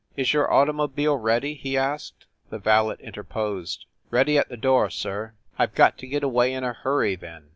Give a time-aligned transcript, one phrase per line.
[0.17, 2.25] "Is your automobile ready?" he asked.
[2.49, 3.85] The valet interposed.
[4.09, 7.49] "Ready at the door, sir." "I ve got to get away in a hurry, then."